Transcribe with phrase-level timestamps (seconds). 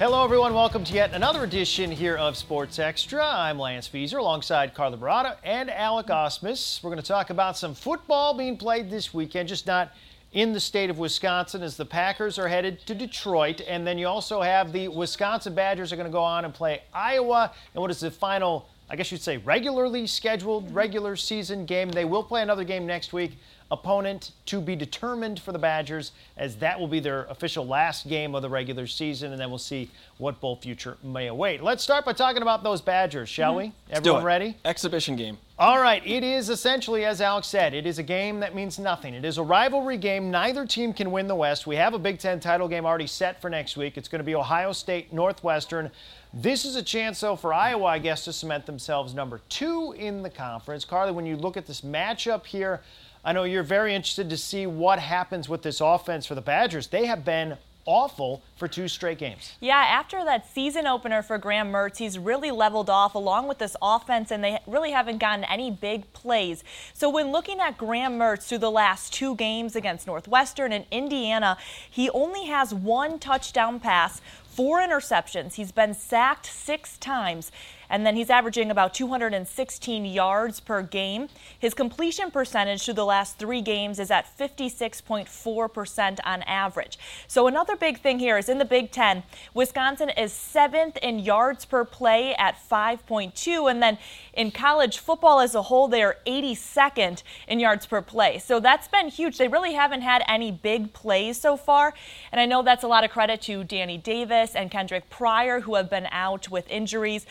[0.00, 0.54] Hello, everyone.
[0.54, 3.24] Welcome to yet another edition here of Sports Extra.
[3.24, 6.82] I'm Lance Veeser alongside Carla Barada and Alec Osmus.
[6.82, 9.92] We're going to talk about some football being played this weekend, just not
[10.32, 13.60] in the state of Wisconsin as the Packers are headed to Detroit.
[13.68, 16.82] And then you also have the Wisconsin Badgers are going to go on and play
[16.92, 17.52] Iowa.
[17.72, 21.88] And what is the final, I guess you'd say, regularly scheduled regular season game?
[21.88, 23.38] They will play another game next week
[23.74, 28.34] opponent to be determined for the Badgers, as that will be their official last game
[28.34, 31.62] of the regular season, and then we'll see what bowl future may await.
[31.62, 33.72] Let's start by talking about those Badgers, shall mm-hmm.
[33.90, 33.94] we?
[33.94, 34.56] Everyone ready?
[34.64, 35.38] Exhibition game.
[35.56, 39.14] All right, it is essentially, as Alex said, it is a game that means nothing.
[39.14, 40.30] It is a rivalry game.
[40.30, 41.66] Neither team can win the West.
[41.66, 43.96] We have a Big Ten title game already set for next week.
[43.96, 45.92] It's going to be Ohio State Northwestern.
[46.32, 50.24] This is a chance, though, for Iowa, I guess, to cement themselves number two in
[50.24, 50.84] the conference.
[50.84, 52.80] Carly, when you look at this matchup here,
[53.24, 56.88] I know you're very interested to see what happens with this offense for the Badgers.
[56.88, 57.56] They have been
[57.86, 59.54] awful for two straight games.
[59.60, 63.76] Yeah, after that season opener for Graham Mertz, he's really leveled off along with this
[63.80, 66.64] offense, and they really haven't gotten any big plays.
[66.92, 71.56] So when looking at Graham Mertz through the last two games against Northwestern and Indiana,
[71.90, 75.54] he only has one touchdown pass, four interceptions.
[75.54, 77.50] He's been sacked six times
[77.88, 81.28] and then he's averaging about 216 yards per game.
[81.58, 86.98] His completion percentage through the last three games is at 56.4% on average.
[87.26, 89.22] So another big thing here is in the Big Ten,
[89.52, 93.98] Wisconsin is seventh in yards per play at 5.2, and then
[94.32, 98.38] in college football as a whole, they are 82nd in yards per play.
[98.38, 99.38] So that's been huge.
[99.38, 101.94] They really haven't had any big plays so far,
[102.32, 105.74] and I know that's a lot of credit to Danny Davis and Kendrick Pryor, who
[105.74, 107.26] have been out with injuries.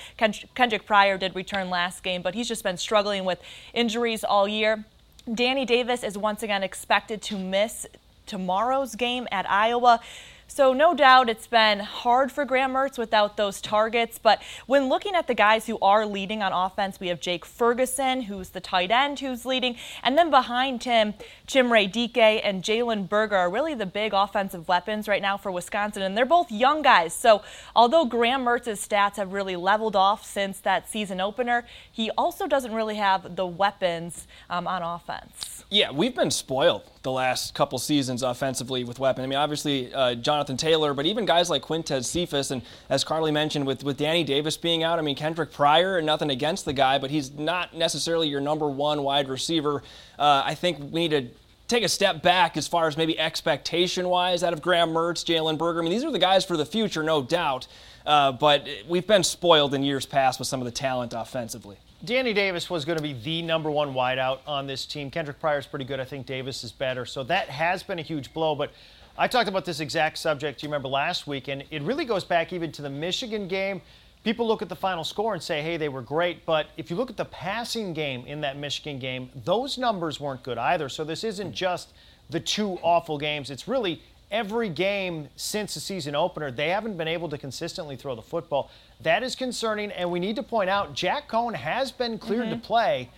[0.56, 3.40] Kendrick Pryor did return last game, but he's just been struggling with
[3.74, 4.86] injuries all year.
[5.34, 7.86] Danny Davis is once again expected to miss
[8.26, 10.02] tomorrow's game at Iowa.
[10.48, 14.20] So, no doubt it's been hard for Graham Mertz without those targets.
[14.20, 18.22] But when looking at the guys who are leading on offense, we have Jake Ferguson,
[18.22, 19.78] who's the tight end who's leading.
[20.04, 21.16] And then behind him,
[21.48, 26.04] Chimere Dike and Jalen Berger are really the big offensive weapons right now for Wisconsin.
[26.04, 27.14] And they're both young guys.
[27.14, 27.42] So,
[27.76, 32.74] although Graham Mertz's stats have really leveled off since that season opener, he also doesn't
[32.74, 35.64] really have the weapons um, on offense.
[35.70, 39.24] Yeah, we've been spoiled the last couple seasons offensively with weapons.
[39.24, 43.32] I mean, obviously, uh, Jonathan Taylor, but even guys like Quintez Cephus, and as Carly
[43.32, 46.74] mentioned, with, with Danny Davis being out, I mean, Kendrick Pryor, and nothing against the
[46.74, 49.84] guy, but he's not necessarily your number one wide receiver.
[50.18, 51.28] Uh, I think we need to
[51.68, 55.58] take a step back as far as maybe expectation wise out of Graham Mertz, Jalen
[55.58, 55.80] Berger.
[55.80, 57.68] I mean, these are the guys for the future, no doubt.
[58.06, 61.78] Uh, but we've been spoiled in years past with some of the talent offensively.
[62.06, 65.10] Danny Davis was going to be the number one wideout on this team.
[65.10, 66.02] Kendrick Pryor is pretty good.
[66.02, 67.06] I think Davis is better.
[67.06, 68.56] So that has been a huge blow.
[68.56, 68.74] But
[69.18, 72.52] I talked about this exact subject, you remember, last week, and it really goes back
[72.52, 73.82] even to the Michigan game.
[74.26, 76.46] People look at the final score and say, hey, they were great.
[76.46, 80.44] But if you look at the passing game in that Michigan game, those numbers weren't
[80.44, 80.90] good either.
[80.90, 81.56] So this isn't mm.
[81.56, 81.94] just
[82.30, 83.50] the two awful games.
[83.50, 84.02] It's really
[84.34, 88.72] every game since the season opener, they haven't been able to consistently throw the football.
[89.04, 92.62] That is concerning, and we need to point out Jack Coan has been cleared mm-hmm.
[92.62, 93.10] to play.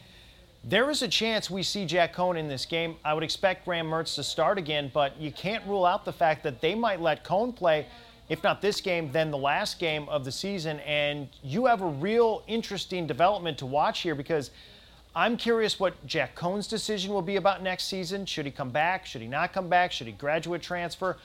[0.64, 2.96] There is a chance we see Jack Coan in this game.
[3.06, 6.42] I would expect Graham Mertz to start again, but you can't rule out the fact
[6.44, 7.86] that they might let Coan play,
[8.30, 10.80] if not this game, then the last game of the season.
[10.80, 14.50] And you have a real interesting development to watch here because
[15.16, 18.26] I'm curious what Jack Coan's decision will be about next season.
[18.26, 19.06] Should he come back?
[19.06, 19.92] Should he not come back?
[19.92, 21.18] Should he graduate transfer?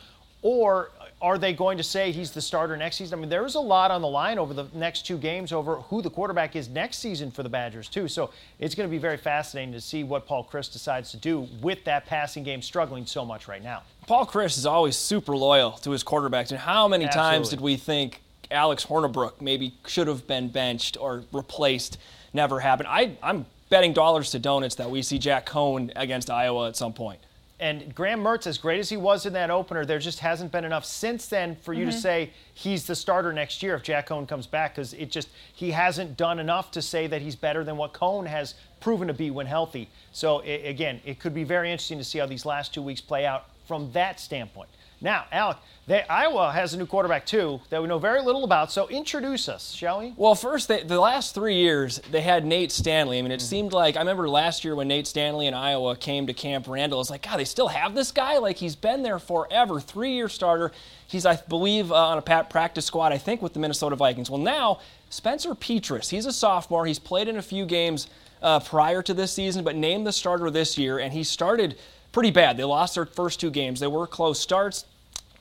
[0.43, 0.91] Or
[1.22, 3.19] are they going to say he's the starter next season?
[3.19, 6.00] I mean, there's a lot on the line over the next two games over who
[6.00, 8.08] the quarterback is next season for the Badgers, too.
[8.08, 11.47] So it's going to be very fascinating to see what Paul Chryst decides to do
[11.60, 13.82] with that passing game struggling so much right now.
[14.06, 16.50] Paul Chryst is always super loyal to his quarterbacks.
[16.50, 17.31] And how many Absolutely.
[17.31, 21.98] times did we think Alex Hornibrook maybe should have been benched or replaced?
[22.32, 22.88] Never happened.
[22.91, 26.92] I, I'm betting dollars to donuts that we see Jack Coan against Iowa at some
[26.94, 27.20] point.
[27.60, 30.64] And Graham Mertz, as great as he was in that opener, there just hasn't been
[30.64, 31.90] enough since then for you mm-hmm.
[31.90, 35.29] to say he's the starter next year if Jack Coan comes back because it just
[35.52, 39.14] he hasn't done enough to say that he's better than what Coan has proven to
[39.14, 39.90] be when healthy.
[40.11, 43.02] So it, again, it could be very interesting to see how these last two weeks
[43.02, 44.70] play out from that standpoint.
[45.02, 45.56] Now, Alec,
[45.87, 48.70] they, Iowa has a new quarterback too that we know very little about.
[48.70, 50.12] So introduce us, shall we?
[50.17, 53.19] Well, first, they, the last three years they had Nate Stanley.
[53.19, 53.47] I mean, it mm-hmm.
[53.47, 57.00] seemed like I remember last year when Nate Stanley in Iowa came to Camp Randall.
[57.00, 58.38] It's like, God, they still have this guy.
[58.38, 60.70] Like he's been there forever, three-year starter.
[61.06, 63.12] He's, I believe, uh, on a practice squad.
[63.12, 64.29] I think with the Minnesota Vikings.
[64.29, 66.11] Well, now Spencer Petras.
[66.11, 66.87] He's a sophomore.
[66.87, 68.06] He's played in a few games
[68.43, 71.79] uh, prior to this season, but named the starter this year, and he started
[72.12, 72.56] pretty bad.
[72.56, 73.81] They lost their first two games.
[73.81, 74.85] They were close starts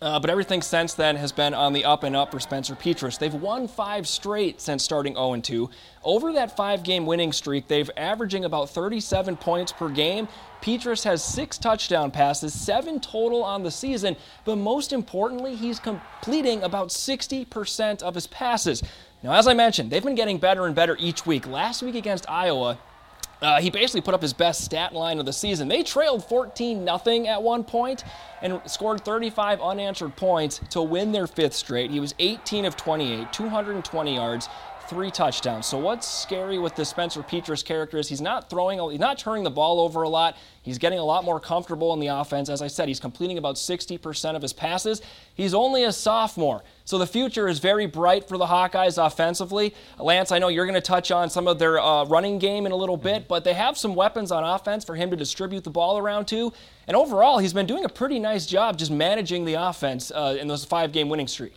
[0.01, 3.19] Uh, but everything since then has been on the up and up for Spencer Petras.
[3.19, 5.69] They've won five straight since starting 0 2.
[6.05, 10.29] Over that five game winning streak, they've averaging about 37 points per game.
[10.61, 14.15] Petras has six touchdown passes, seven total on the season,
[14.45, 18.81] but most importantly, he's completing about 60% of his passes.
[19.21, 21.45] Now, as I mentioned, they've been getting better and better each week.
[21.45, 22.77] Last week against Iowa,
[23.41, 25.67] uh, he basically put up his best stat line of the season.
[25.67, 28.03] They trailed 14 0 at one point
[28.41, 31.91] and scored 35 unanswered points to win their fifth straight.
[31.91, 34.49] He was 18 of 28, 220 yards,
[34.89, 35.67] three touchdowns.
[35.67, 39.43] So what's scary with the Spencer Petras character is he's not throwing, he's not turning
[39.43, 40.35] the ball over a lot.
[40.63, 42.49] He's getting a lot more comfortable in the offense.
[42.49, 45.01] As I said, he's completing about 60% of his passes.
[45.35, 46.63] He's only a sophomore.
[46.85, 49.75] So the future is very bright for the Hawkeyes offensively.
[49.99, 52.71] Lance, I know you're going to touch on some of their uh, running game in
[52.71, 55.69] a little bit, but they have some weapons on offense for him to distribute the
[55.69, 56.51] ball around to.
[56.87, 60.47] And overall, he's been doing a pretty nice job just managing the offense uh, in
[60.47, 61.53] those five game winning streak.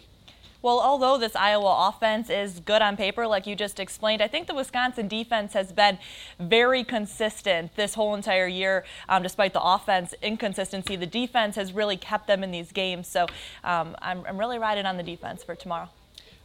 [0.63, 4.47] Well, although this Iowa offense is good on paper, like you just explained, I think
[4.47, 5.99] the Wisconsin defense has been
[6.39, 8.85] very consistent this whole entire year.
[9.09, 13.09] Um, despite the offense inconsistency, the defense has really kept them in these games.
[13.09, 13.27] So
[13.65, 15.89] um, I'm, I'm really riding on the defense for tomorrow.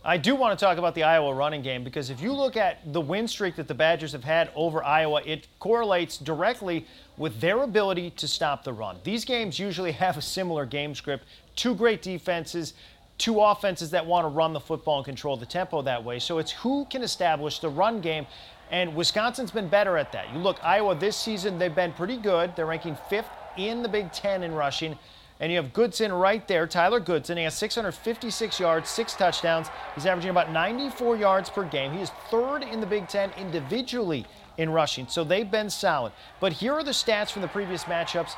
[0.04, 2.94] I do want to talk about the Iowa running game because if you look at
[2.94, 6.86] the win streak that the Badgers have had over Iowa, it correlates directly
[7.18, 8.98] with their ability to stop the run.
[9.04, 11.26] These games usually have a similar game script.
[11.56, 12.74] Two great defenses,
[13.18, 16.20] two offenses that want to run the football and control the tempo that way.
[16.20, 18.28] So it's who can establish the run game.
[18.70, 20.32] And Wisconsin's been better at that.
[20.34, 22.56] You look, Iowa this season, they've been pretty good.
[22.56, 24.98] They're ranking fifth in the Big Ten in rushing.
[25.40, 27.38] And you have Goodson right there, Tyler Goodson.
[27.38, 29.68] He has 656 yards, six touchdowns.
[29.94, 31.94] He's averaging about 94 yards per game.
[31.94, 34.26] He is third in the Big Ten individually
[34.58, 35.08] in rushing.
[35.08, 36.12] So they've been solid.
[36.40, 38.32] But here are the stats from the previous matchups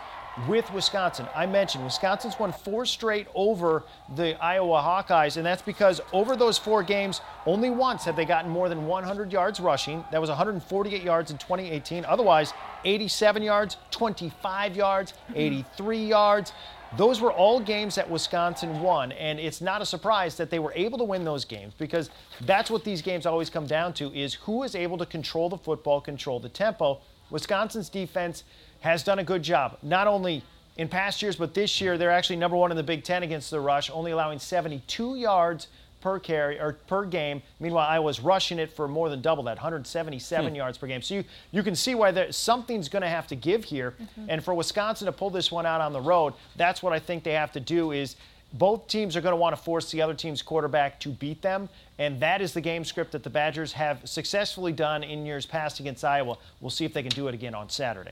[0.48, 1.28] with Wisconsin.
[1.36, 3.84] I mentioned Wisconsin's won four straight over
[4.16, 8.50] the Iowa Hawkeyes, and that's because over those four games, only once have they gotten
[8.50, 10.04] more than 100 yards rushing.
[10.12, 12.06] That was 148 yards in 2018.
[12.06, 12.54] Otherwise,
[12.86, 15.34] 87 yards, 25 yards, mm-hmm.
[15.38, 16.54] 83 yards.
[16.98, 20.74] Those were all games that Wisconsin won, and it's not a surprise that they were
[20.76, 22.10] able to win those games because
[22.42, 25.58] that's what these games always come down to is who is able to control the
[25.58, 27.00] football, control the tempo.
[27.30, 28.44] Wisconsin's defense
[28.82, 30.44] has done a good job, not only
[30.78, 33.52] in past years, but this year they're actually number one in the Big Ten against
[33.52, 35.68] the rush, only allowing 72 yards
[36.02, 37.42] per carry or per game.
[37.60, 40.56] Meanwhile, Iowa's rushing it for more than double that, 177 hmm.
[40.56, 41.02] yards per game.
[41.02, 43.96] So you, you can see why there, something's going to have to give here.
[44.02, 44.30] Mm-hmm.
[44.30, 47.24] And for Wisconsin to pull this one out on the road, that's what I think
[47.24, 48.16] they have to do is
[48.54, 51.70] both teams are going to want to force the other team's quarterback to beat them.
[52.00, 55.80] And that is the game script that the Badgers have successfully done in years past
[55.80, 56.38] against Iowa.
[56.62, 58.12] We'll see if they can do it again on Saturday.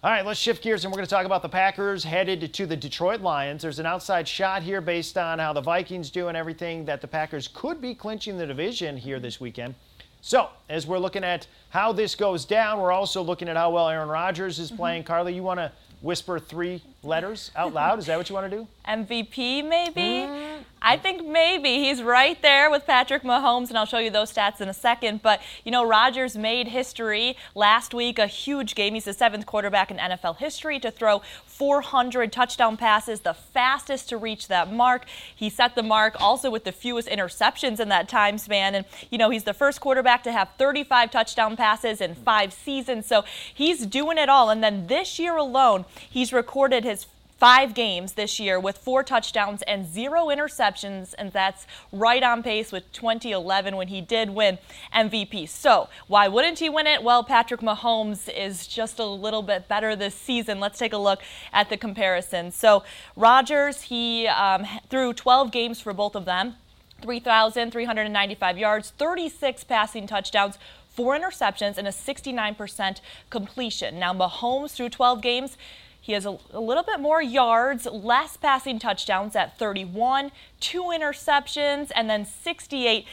[0.00, 2.66] All right, let's shift gears and we're going to talk about the Packers headed to
[2.66, 3.62] the Detroit Lions.
[3.62, 7.08] There's an outside shot here based on how the Vikings do and everything that the
[7.08, 9.74] Packers could be clinching the division here this weekend.
[10.20, 13.88] So, as we're looking at how this goes down, we're also looking at how well
[13.88, 14.76] Aaron Rodgers is mm-hmm.
[14.76, 15.02] playing.
[15.02, 15.12] Mm-hmm.
[15.12, 17.98] Carly, you want to whisper three letters out loud?
[17.98, 18.68] Is that what you want to do?
[18.88, 20.00] MVP, maybe?
[20.00, 20.47] Mm.
[20.80, 24.60] I think maybe he's right there with Patrick Mahomes, and I'll show you those stats
[24.60, 25.22] in a second.
[25.22, 28.94] But, you know, Rodgers made history last week, a huge game.
[28.94, 34.16] He's the seventh quarterback in NFL history to throw 400 touchdown passes, the fastest to
[34.16, 35.04] reach that mark.
[35.34, 38.74] He set the mark also with the fewest interceptions in that time span.
[38.74, 43.06] And, you know, he's the first quarterback to have 35 touchdown passes in five seasons.
[43.06, 44.50] So he's doing it all.
[44.50, 47.06] And then this year alone, he's recorded his
[47.38, 52.72] five games this year with four touchdowns and zero interceptions, and that's right on pace
[52.72, 54.58] with 2011 when he did win
[54.94, 55.48] MVP.
[55.48, 57.02] So, why wouldn't he win it?
[57.02, 60.58] Well, Patrick Mahomes is just a little bit better this season.
[60.58, 61.20] Let's take a look
[61.52, 62.50] at the comparison.
[62.50, 62.82] So,
[63.16, 66.56] Rodgers, he um, threw 12 games for both of them.
[67.00, 74.00] 3,395 yards, 36 passing touchdowns, four interceptions, and a 69% completion.
[74.00, 75.56] Now, Mahomes through 12 games,
[76.00, 81.90] he has a, a, little bit more yards, less passing touchdowns at 31, two interceptions,
[81.94, 83.04] and then 68%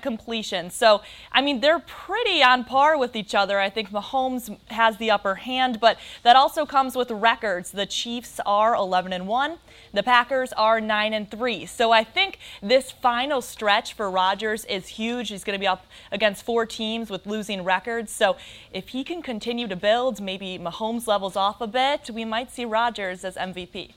[0.00, 0.70] completion.
[0.70, 3.58] So, I mean, they're pretty on par with each other.
[3.58, 7.72] I think Mahomes has the upper hand, but that also comes with records.
[7.72, 9.58] The Chiefs are 11 and 1.
[9.92, 11.66] The Packers are 9 and 3.
[11.66, 15.30] So I think this final stretch for Rodgers is huge.
[15.30, 18.12] He's going to be up against four teams with losing records.
[18.12, 18.36] So
[18.72, 22.64] if he can continue to build, maybe Mahomes levels off a bit, we might see
[22.64, 23.92] Rodgers as MVP.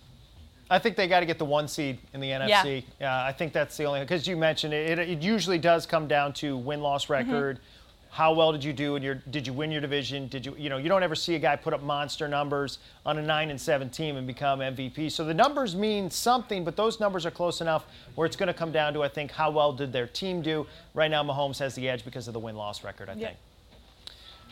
[0.70, 2.84] I think they got to get the one seed in the NFC.
[3.00, 3.15] Yeah.
[3.15, 5.22] Uh, I think that's the only because you mentioned it, it, it.
[5.22, 7.13] usually does come down to win loss mm-hmm.
[7.13, 7.58] record.
[7.58, 7.67] Mm-hmm
[8.13, 10.70] how well did you do in your did you win your division did you you
[10.70, 12.77] know you don't ever see a guy put up monster numbers
[13.08, 16.75] on a 9 and 7 team and become mvp so the numbers mean something but
[16.75, 19.50] those numbers are close enough where it's going to come down to i think how
[19.50, 22.84] well did their team do right now mahomes has the edge because of the win-loss
[22.84, 23.27] record i Yeah.
[23.29, 23.39] think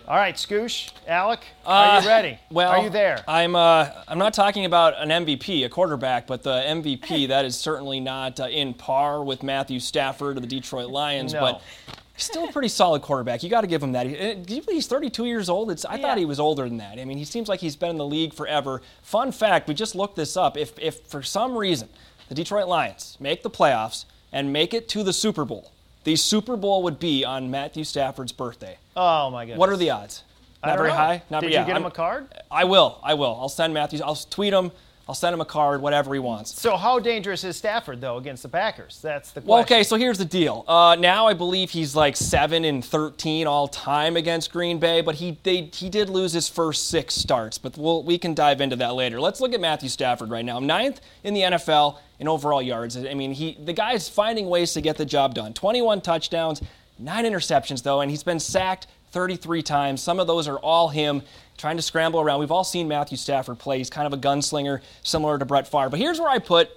[0.08, 3.56] all right scoosh alec are Uh, you ready Well, are you there I'm.
[3.56, 8.00] Uh, I'm not talking about an MVP, a quarterback, but the MVP that is certainly
[8.00, 11.34] not uh, in par with Matthew Stafford of the Detroit Lions.
[11.34, 11.40] No.
[11.42, 11.62] But
[12.16, 13.42] he's still a pretty solid quarterback.
[13.44, 14.08] You got to give him that.
[14.08, 15.72] He- uh, do you believe He's 32 years old.
[15.72, 16.02] It's, I Yeah.
[16.02, 17.00] thought he was older than that.
[17.00, 18.82] I mean, he seems like he's been in the league forever.
[19.04, 20.58] Fun fact: we just looked this up.
[20.58, 21.88] If, if for some reason
[22.30, 25.72] the Detroit Lions make the playoffs and make it to the Super Bowl,
[26.04, 28.78] the Super Bowl would be on Matthew Stafford's birthday.
[28.96, 30.24] Oh my goodness What are the odds?
[30.64, 30.96] Not very know.
[30.96, 31.24] high.
[31.32, 33.00] Not did very- you yeah, get him I'm- a card I will.
[33.04, 33.36] I will.
[33.40, 34.02] I'll send Matthews.
[34.02, 34.72] I'll tweet him.
[35.10, 36.58] I'll send him a card, whatever he wants.
[36.62, 39.84] so how dangerous is stafford though against the packers that's the question Well, okay.
[39.84, 40.64] So here's the deal.
[40.68, 45.16] Uh, now I believe he's like seven and thirteen all time against Green Bay, but
[45.16, 47.58] he they, he did lose his first six starts.
[47.58, 49.20] But we'll, we can dive into that later.
[49.20, 50.60] Let's look at Matthew Stafford right now.
[50.60, 52.96] Ninth in the NFL in overall yards.
[52.96, 55.54] I mean, he the guy's finding ways to get the job done.
[55.54, 56.62] 21 touchdowns,
[57.02, 60.02] nine interceptions though, and he's been sacked 33 times.
[60.02, 61.22] Some of those are all him
[61.58, 62.40] trying to scramble around.
[62.40, 63.78] We've all seen Matthew Stafford play.
[63.78, 65.90] He's kind of a gunslinger, similar to Brett Favre.
[65.90, 66.70] But here's where I put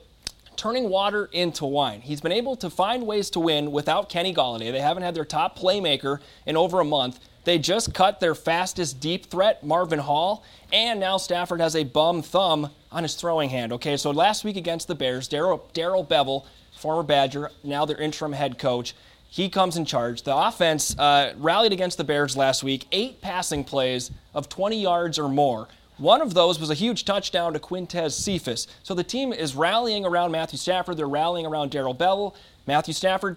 [0.57, 2.01] turning water into wine.
[2.01, 4.73] He's been able to find ways to win without Kenny Golladay.
[4.73, 7.19] They haven't had their top playmaker in over a month.
[7.45, 12.23] They just cut their fastest deep threat, Marvin Hall, and now Stafford has a bum
[12.23, 13.73] thumb on his throwing hand.
[13.73, 18.59] Okay, so last week against the Bears, Darrell Bevell, former Badger, now their interim head
[18.59, 18.95] coach,
[19.35, 20.23] he comes in charge.
[20.23, 25.19] The offense uh, rallied against the Bears last week, eight passing plays of 20 yards
[25.19, 25.67] or more.
[25.97, 28.69] One of those was a huge touchdown to Quintez Cephus.
[28.85, 30.97] So the team is rallying around Matthew Stafford.
[30.97, 32.37] They're rallying around Darrell Bevell.
[32.69, 33.37] Matthew Stafford,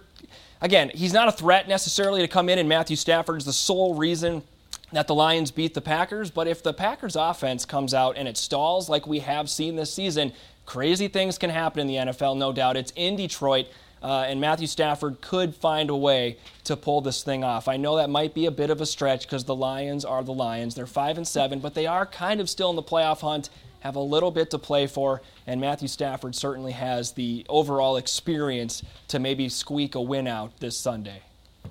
[0.60, 3.96] again, he's not a threat necessarily to come in, and Matthew Stafford is the sole
[3.96, 4.44] reason
[4.92, 6.30] that the Lions beat the Packers.
[6.30, 9.92] But if the Packers offense comes out and it stalls like we have seen this
[9.92, 10.32] season,
[10.64, 12.76] crazy things can happen in the NFL, no doubt.
[12.76, 13.66] It's in Detroit.
[14.02, 17.68] Uh, and Matthew Stafford could find a way to pull this thing off.
[17.68, 20.32] I know that might be a bit of a stretch because the Lions are the
[20.32, 20.74] Lions.
[20.74, 23.50] They're five and seven, but they are kind of still in the playoff hunt,
[23.80, 28.82] have a little bit to play for, and Matthew Stafford certainly has the overall experience
[29.08, 31.22] to maybe squeak a win out this Sunday.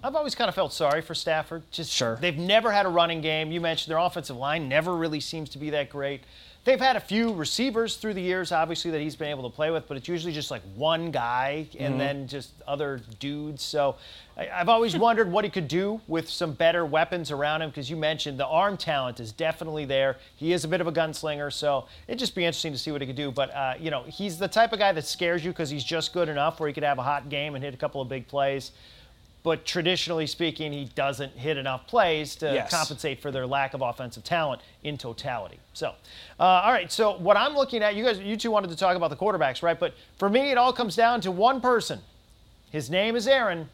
[0.04, 1.64] I've always kind of felt sorry for Stafford.
[1.72, 2.18] Just Sure.
[2.22, 3.52] they've never had a running game.
[3.52, 6.22] You mentioned their offensive line never really seems to be that great.
[6.64, 9.72] They've had a few receivers through the years, obviously, that he's been able to play
[9.72, 13.64] with, but it's usually just like one guy and then just other dudes.
[13.64, 13.96] So
[14.36, 17.90] I, I've always wondered what he could do with some better weapons around him because
[17.90, 20.18] you mentioned the arm talent is definitely there.
[20.36, 23.00] He is a bit of a gunslinger, so it'd just be interesting to see what
[23.00, 23.32] he could do.
[23.32, 26.12] But, uh, you know, he's the type of guy that scares you because he's just
[26.12, 28.28] good enough where he could have a hot game and hit a couple of big
[28.28, 28.72] plays
[29.48, 32.70] but traditionally speaking, he doesn't hit enough plays to Yes.
[32.70, 35.58] compensate for their lack of offensive talent in totality.
[35.72, 35.94] So,
[36.38, 36.92] uh, all right.
[36.92, 39.64] So, what I'm looking at, you guys, you two wanted to talk about the quarterbacks,
[39.64, 39.80] right?
[39.80, 42.02] But for me, it all comes down to one person.
[42.72, 43.70] His name is Aaron.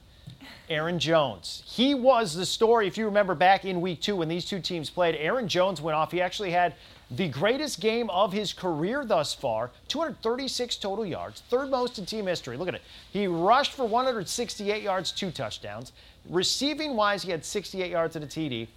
[0.69, 1.63] Aaron Jones.
[1.65, 4.91] He was the story, if you remember back in week two when these two teams
[4.91, 5.15] played.
[5.15, 6.11] Aaron Jones went off.
[6.11, 6.75] He actually had
[7.11, 12.27] the greatest game of his career thus far 236 total yards, third most in team
[12.27, 12.57] history.
[12.57, 12.81] Look at it.
[13.11, 15.91] He rushed for 168 yards, two touchdowns.
[16.29, 18.67] Receiving wise, he had 68 yards and a TD.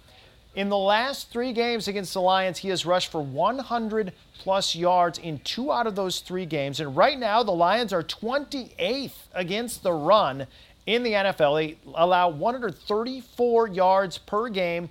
[0.55, 5.19] In the last three games against the Lions, he has rushed for 100 plus yards
[5.19, 6.79] in two out of those three games.
[6.79, 10.47] And right now, the Lions are 28th against the run
[10.87, 11.59] in the NFL.
[11.59, 14.89] They allow 134 yards per game.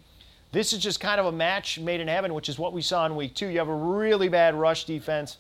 [0.53, 3.05] This is just kind of a match made in heaven, which is what we saw
[3.07, 3.49] in week two.
[3.49, 5.39] You have a really bad rush defense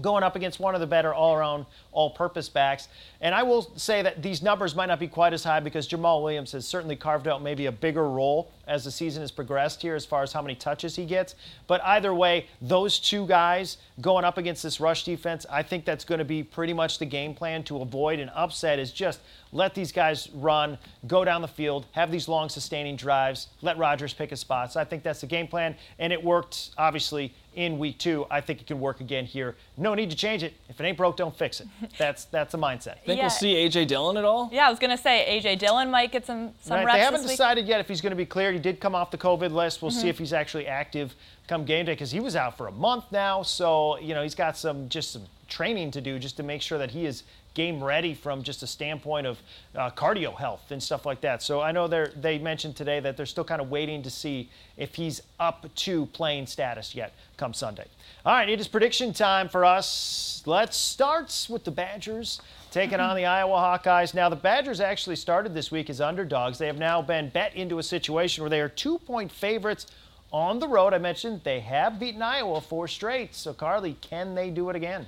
[0.00, 2.88] going up against one of the better all-around, all-purpose backs.
[3.20, 6.22] And I will say that these numbers might not be quite as high because Jamaal
[6.22, 9.94] Williams has certainly carved out maybe a bigger role as the season has progressed here
[9.94, 11.34] as far as how many touches he gets.
[11.66, 16.04] But either way, those two guys going up against this rush defense, I think that's
[16.04, 19.20] going to be pretty much the game plan to avoid an upset is just
[19.52, 20.76] let these guys run,
[21.06, 24.76] go down the field, have these long sustaining drives, let Rodgers pick his spots.
[24.76, 28.24] I think that's the game plan, and it worked obviously in week two.
[28.30, 29.56] I think it can work again here.
[29.76, 30.54] No need to change it.
[30.68, 31.66] If it ain't broke, don't fix it.
[31.98, 33.00] That's that's the mindset.
[33.04, 33.24] Think Yeah.
[33.24, 34.48] we'll see AJ Dillon at all?
[34.52, 37.20] Yeah, I was gonna say AJ Dillon might get some some Right, reps they haven't
[37.22, 37.36] this week.
[37.36, 38.54] decided yet if he's going to be cleared.
[38.54, 39.82] He did come off the COVID list.
[39.82, 40.00] We'll Mm-hmm.
[40.00, 41.14] see if he's actually active
[41.48, 43.42] come game day because he was out for a month now.
[43.42, 46.78] So you know he's got some just some training to do just to make sure
[46.78, 47.24] that he is
[47.54, 49.42] game ready from just a standpoint of
[49.74, 51.42] uh, cardio health and stuff like that.
[51.42, 54.50] So I know they they mentioned today that they're still kind of waiting to see
[54.76, 57.86] if he's up to playing status yet come Sunday.
[58.24, 60.42] All right, it is prediction time for us.
[60.46, 62.40] Let's start with the Badgers
[62.70, 64.14] taking on the Iowa Hawkeyes.
[64.14, 66.58] Now, the Badgers actually started this week as underdogs.
[66.58, 69.86] They have now been bet into a situation where they are two point favorites
[70.32, 70.94] on the road.
[70.94, 73.34] I mentioned they have beaten Iowa four straight.
[73.34, 75.06] So, Carly, can they do it again?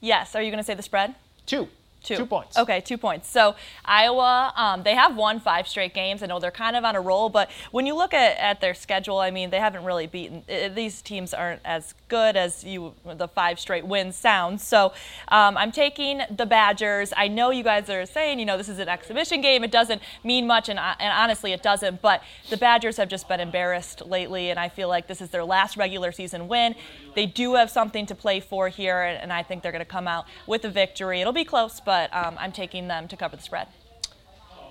[0.00, 0.34] Yes.
[0.34, 1.14] Are you going to say the spread?
[1.46, 1.68] Two.
[2.02, 2.16] Two.
[2.16, 2.56] Two points.
[2.56, 3.28] Okay, two points.
[3.28, 3.54] So
[3.84, 6.22] Iowa, um, they have won five straight games.
[6.22, 8.72] I know they're kind of on a roll, but when you look at, at their
[8.72, 10.42] schedule, I mean, they haven't really beaten.
[10.48, 14.62] Uh, these teams aren't as good as you the five straight wins sound.
[14.62, 14.92] So
[15.28, 17.12] um, I'm taking the Badgers.
[17.16, 19.62] I know you guys are saying, you know, this is an exhibition game.
[19.62, 22.00] It doesn't mean much, and, uh, and honestly, it doesn't.
[22.00, 25.44] But the Badgers have just been embarrassed lately, and I feel like this is their
[25.44, 26.74] last regular season win.
[27.14, 29.84] They do have something to play for here, and, and I think they're going to
[29.84, 31.20] come out with a victory.
[31.20, 33.66] It'll be close, but but um, I'm taking them to cover the spread.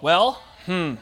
[0.01, 0.93] Well, hmm.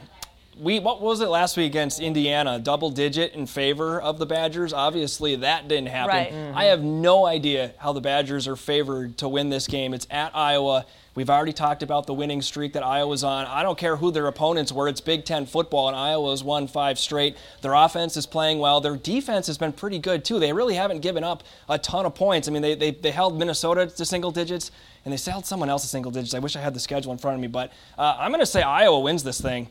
[0.60, 2.60] We what was it last week against Indiana?
[2.60, 4.74] Double digit in favor of the Badgers.
[4.74, 6.16] Obviously, that didn't happen.
[6.16, 6.32] Right.
[6.32, 6.58] Mm-hmm.
[6.58, 9.94] I have no idea how the Badgers are favored to win this game.
[9.94, 10.86] It's at Iowa.
[11.14, 13.48] We've already talked about the winning streak that Iowa's on.
[13.48, 14.88] I don't care who their opponents were.
[14.88, 17.36] It's Big Ten football, and Iowa's won five straight.
[17.62, 18.82] Their offense is playing well.
[18.82, 20.38] Their defense has been pretty good, too.
[20.38, 22.48] They really haven't given up a ton of points.
[22.48, 24.70] I mean, they, they, they held Minnesota to single digits,
[25.06, 26.36] and they held someone else to single digits.
[26.36, 28.46] I wish I had the schedule in front of me, but uh, I'm going to
[28.46, 29.70] say Iowa wins this thing.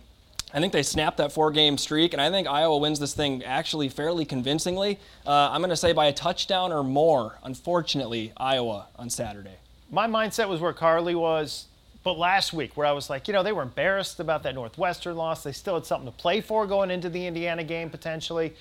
[0.55, 3.43] I think they snapped that four game streak, and I think Iowa wins this thing
[3.45, 4.99] actually fairly convincingly.
[5.27, 9.57] Uh, I'm going to say by a touchdown or more, unfortunately, Iowa on Saturday.
[9.91, 11.67] My mindset was where Carly was
[12.07, 15.17] but last week, where I was like, you know, they were embarrassed about that Northwestern
[15.17, 15.43] loss.
[15.43, 18.55] They still had something to play for going into the Indiana game potentially.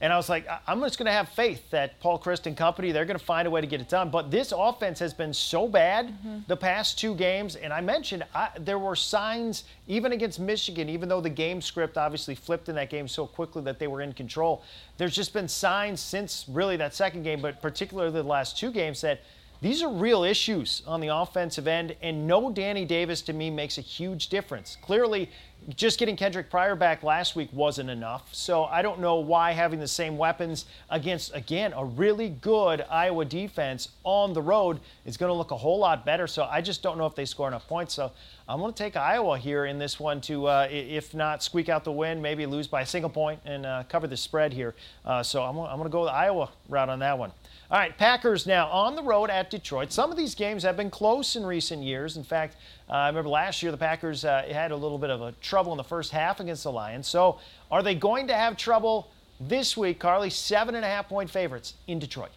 [0.00, 2.92] And I was like, I'm just going to have faith that Paul Chryst and company,
[2.92, 4.10] they're going to find a way to get it done.
[4.10, 6.38] But this offense has been so bad mm-hmm.
[6.46, 7.56] the past two games.
[7.56, 11.96] And I mentioned I, there were signs, even against Michigan, even though the game script
[11.96, 14.62] obviously flipped in that game so quickly that they were in control.
[14.98, 19.00] There's just been signs since really that second game, but particularly the last two games,
[19.00, 19.20] that–
[19.64, 23.78] these are real issues on the offensive end, and no Danny Davis to me makes
[23.78, 24.76] a huge difference.
[24.82, 25.30] Clearly,
[25.70, 28.28] just getting Kendrick Pryor back last week wasn't enough.
[28.32, 33.24] So I don't know why having the same weapons against, again, a really good Iowa
[33.24, 36.26] defense on the road is going to look a whole lot better.
[36.26, 37.94] So I just don't know if they score enough points.
[37.94, 38.12] So
[38.48, 41.84] I'm going to take Iowa here in this one to, uh, if not squeak out
[41.84, 44.74] the win, maybe lose by a single point and uh, cover the spread here.
[45.04, 47.32] Uh, so I'm, I'm going to go the Iowa route on that one.
[47.74, 49.90] All right, Packers now on the road at Detroit.
[49.90, 52.16] Some of these games have been close in recent years.
[52.16, 52.54] In fact,
[52.88, 55.72] uh, I remember last year the Packers uh, had a little bit of a trouble
[55.72, 57.08] in the first half against the Lions.
[57.08, 57.40] So,
[57.72, 59.10] are they going to have trouble
[59.40, 60.30] this week, Carly?
[60.30, 62.30] Seven and a half point favorites in Detroit.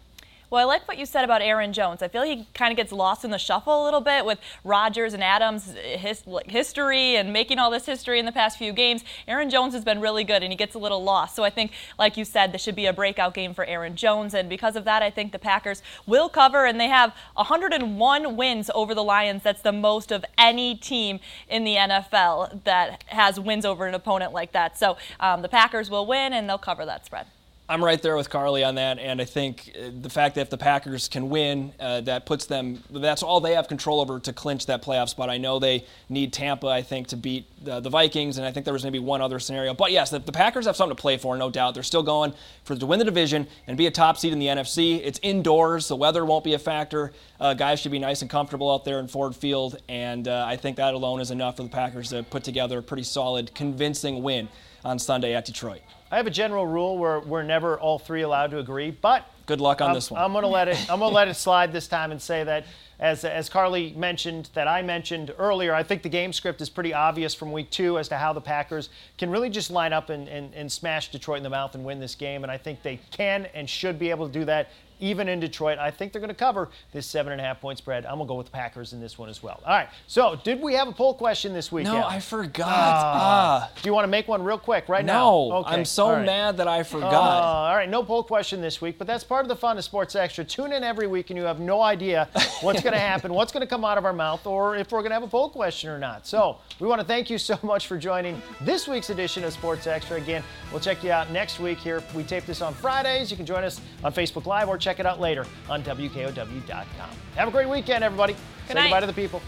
[0.50, 2.00] Well, I like what you said about Aaron Jones.
[2.00, 5.12] I feel he kind of gets lost in the shuffle a little bit with Rodgers
[5.12, 9.04] and Adams' his, history and making all this history in the past few games.
[9.26, 11.36] Aaron Jones has been really good and he gets a little lost.
[11.36, 14.32] So I think, like you said, this should be a breakout game for Aaron Jones.
[14.32, 18.70] And because of that, I think the Packers will cover and they have 101 wins
[18.74, 19.42] over the Lions.
[19.42, 24.32] That's the most of any team in the NFL that has wins over an opponent
[24.32, 24.78] like that.
[24.78, 27.26] So um, the Packers will win and they'll cover that spread.
[27.70, 30.48] I'm right there with Carly on that, and I think uh, the fact that if
[30.48, 32.82] the Packers can win, uh, that puts them.
[32.88, 35.28] That's all they have control over to clinch that playoff spot.
[35.28, 38.64] I know they need Tampa, I think, to beat the, the Vikings, and I think
[38.64, 39.74] there was maybe one other scenario.
[39.74, 41.74] But yes, the, the, Packers have something to play for, no doubt.
[41.74, 42.32] They're still going
[42.64, 45.02] for to win the division and be a top seed in the NFC.
[45.04, 47.12] It's indoors, the weather won't be a factor.
[47.38, 50.56] Uh, guys should be nice and comfortable out there in Ford Field, and uh, I
[50.56, 54.22] think that alone is enough for the Packers to put together a pretty solid, convincing
[54.22, 54.48] win
[54.88, 55.82] on Sunday at Detroit.
[56.10, 59.60] I have a general rule where we're never all three allowed to agree, but good
[59.60, 60.20] luck on I'm, this one.
[60.20, 60.78] I'm going to let it.
[60.90, 62.64] I'm going to let it slide this time and say that,
[62.98, 66.94] as as Carly mentioned, that I mentioned earlier, I think the game script is pretty
[66.94, 70.26] obvious from week two as to how the Packers can really just line up and,
[70.26, 72.98] and, and smash Detroit in the mouth and win this game, and I think they
[73.10, 75.78] can and should be able to do that even in Detroit.
[75.78, 78.04] I think they're going to cover this seven and a half point spread.
[78.06, 79.60] I'm going to go with the Packers in this one as well.
[79.64, 79.88] All right.
[80.06, 81.84] So, did we have a poll question this week?
[81.84, 82.68] No, I forgot.
[82.68, 83.70] Ah.
[83.80, 85.18] Do you want to make one real quick right no, now?
[85.18, 85.52] No.
[85.58, 85.74] Okay.
[85.74, 86.26] I'm so right.
[86.26, 87.12] mad that I forgot.
[87.12, 87.88] Uh, all right.
[87.88, 90.44] No poll question this week, but that's part of the fun of Sports Extra.
[90.44, 92.28] Tune in every week, and you have no idea
[92.60, 95.00] what's going to happen, what's going to come out of our mouth, or if we're
[95.00, 96.26] going to have a poll question or not.
[96.26, 99.86] So, we want to thank you so much for joining this week's edition of Sports
[99.86, 100.16] Extra.
[100.16, 102.02] Again, we'll check you out next week here.
[102.14, 103.30] We tape this on Fridays.
[103.30, 107.10] You can join us on Facebook Live or check it out later on WKOW.com.
[107.36, 108.32] Have a great weekend, everybody.
[108.32, 108.84] Good Say night.
[108.84, 109.42] goodbye to the people.